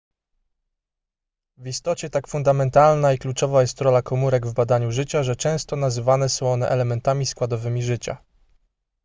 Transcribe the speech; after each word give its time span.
w 1.57 1.67
istocie 1.67 2.09
tak 2.09 2.27
fundamentalna 2.27 3.13
i 3.13 3.17
kluczowa 3.17 3.61
jest 3.61 3.81
rola 3.81 4.01
komórek 4.01 4.47
w 4.47 4.53
badaniu 4.53 4.91
życia 4.91 5.23
że 5.23 5.35
często 5.35 5.75
nazywane 5.75 6.29
są 6.29 6.51
one 6.51 6.69
elementami 6.69 7.25
składowymi 7.25 7.83
życia 7.83 8.17